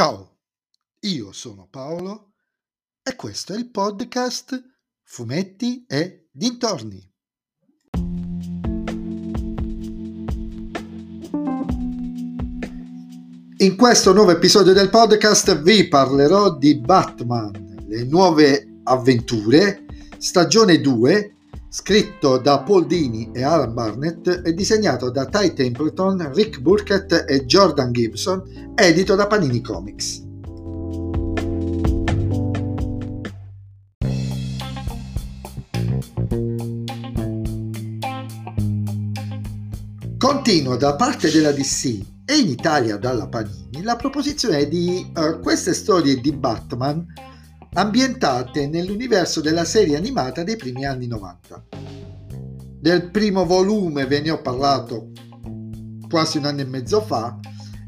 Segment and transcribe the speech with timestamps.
[0.00, 0.38] Ciao,
[1.00, 2.32] io sono Paolo
[3.02, 4.58] e questo è il podcast
[5.02, 7.06] Fumetti e Dintorni.
[13.58, 19.84] In questo nuovo episodio del podcast vi parlerò di Batman, le nuove avventure,
[20.16, 21.34] stagione 2,
[21.72, 27.46] scritto da Paul Dini e Alan Barnett e disegnato da Ty Templeton, Rick Burkett e
[27.46, 30.26] Jordan Gibson, edito da Panini Comics.
[40.18, 45.72] Continua da parte della DC e in Italia dalla Panini la proposizione di uh, queste
[45.72, 47.06] storie di Batman
[47.74, 51.64] ambientate nell'universo della serie animata dei primi anni 90.
[52.80, 55.10] Del primo volume ve ne ho parlato
[56.08, 57.38] quasi un anno e mezzo fa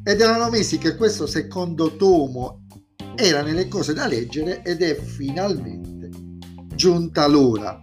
[0.05, 2.67] ed erano mesi che questo secondo tomo
[3.17, 6.11] era nelle cose da leggere ed è finalmente
[6.75, 7.81] giunta l'ora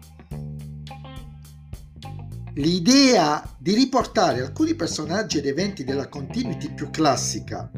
[2.60, 7.72] L'idea di riportare alcuni personaggi ed eventi della continuity più classica,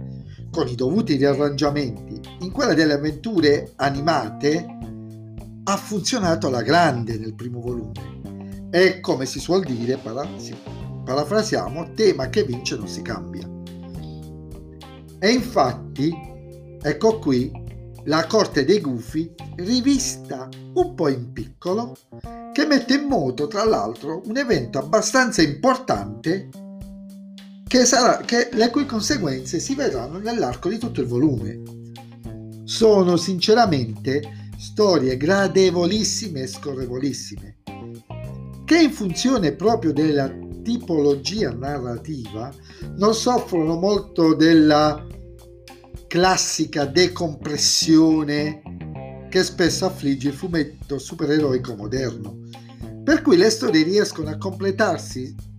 [0.52, 4.66] con i dovuti riarrangiamenti, in quella delle avventure animate,
[5.64, 8.70] ha funzionato alla grande nel primo volume.
[8.70, 9.98] E come si suol dire,
[11.06, 13.48] parafrasiamo, tema che vince non si cambia.
[15.20, 16.12] E infatti,
[16.82, 17.52] ecco qui
[18.06, 21.96] la corte dei gufi rivista un po' in piccolo
[22.52, 26.50] che mette in moto tra l'altro un evento abbastanza importante
[27.72, 31.62] che sarà, che, le cui conseguenze si vedranno nell'arco di tutto il volume.
[32.66, 37.60] Sono sinceramente storie gradevolissime e scorrevolissime
[38.66, 40.30] che in funzione proprio della
[40.64, 42.54] tipologia narrativa
[42.98, 45.08] non soffrono molto della
[46.08, 52.38] classica decompressione che spesso affligge il fumetto supereroico moderno,
[53.02, 55.50] per cui le storie riescono a completarsi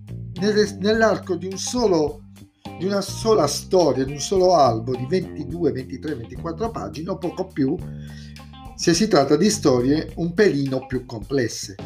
[0.79, 2.23] nell'arco di, un solo,
[2.79, 7.47] di una sola storia, di un solo albo di 22, 23, 24 pagine o poco
[7.47, 7.77] più
[8.75, 11.77] se si tratta di storie un pelino più complesse.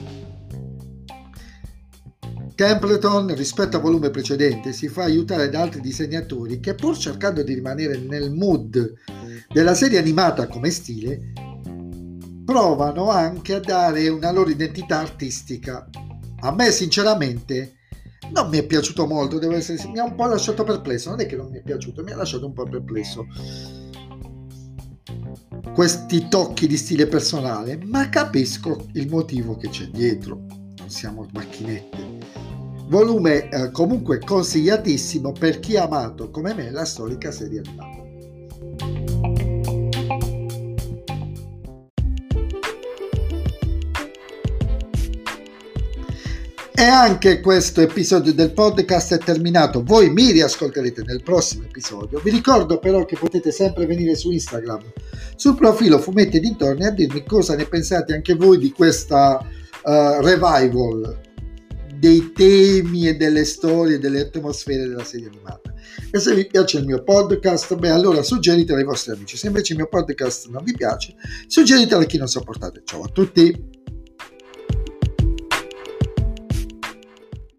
[2.55, 7.53] Templeton, rispetto al volume precedente, si fa aiutare da altri disegnatori che pur cercando di
[7.53, 8.95] rimanere nel mood
[9.53, 11.33] della serie animata come stile,
[12.47, 15.87] provano anche a dare una loro identità artistica.
[16.41, 17.75] A me sinceramente
[18.33, 21.27] non mi è piaciuto molto, devo essere, mi ha un po' lasciato perplesso, non è
[21.27, 23.27] che non mi è piaciuto, mi ha lasciato un po' perplesso.
[25.75, 30.47] Questi tocchi di stile personale, ma capisco il motivo che c'è dietro,
[30.79, 32.15] non siamo macchinette.
[32.89, 37.63] Volume eh, comunque consigliatissimo per chi ha amato come me la storica serie
[46.79, 49.83] E anche questo episodio del podcast è terminato.
[49.83, 52.21] Voi mi riascolterete nel prossimo episodio.
[52.21, 54.83] Vi ricordo però che potete sempre venire su Instagram,
[55.37, 61.19] sul profilo Fumetti Dintorni, a dirmi cosa ne pensate anche voi di questa uh, revival
[61.95, 65.73] dei temi e delle storie, delle atmosfere della serie animata.
[66.11, 69.39] E se vi piace il mio podcast, beh, allora suggeritelo ai vostri amici.
[69.39, 71.15] Se invece il mio podcast non vi piace,
[71.47, 72.83] suggeritelo a chi non sopportate.
[72.85, 73.76] Ciao a tutti!